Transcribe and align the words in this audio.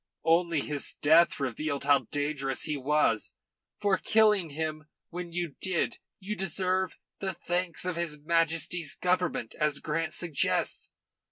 Only 0.25 0.61
his 0.61 0.95
death 1.03 1.39
revealed 1.39 1.83
how 1.83 2.07
dangerous 2.09 2.63
he 2.63 2.75
was. 2.75 3.35
For 3.77 3.97
killing 3.99 4.49
him 4.49 4.85
when 5.11 5.31
you 5.31 5.53
did 5.61 5.99
you 6.19 6.35
deserve 6.35 6.97
the 7.19 7.33
thanks 7.35 7.85
of 7.85 7.97
his 7.97 8.17
Majesty's 8.17 8.95
Government, 8.95 9.53
as 9.59 9.77
Grant 9.77 10.15
suggests. 10.15 10.91